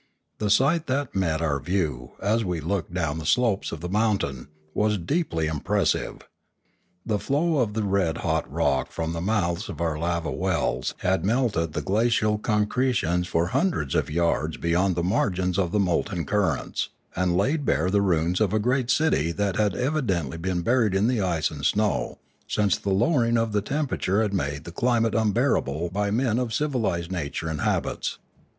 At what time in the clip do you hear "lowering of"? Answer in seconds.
22.89-23.51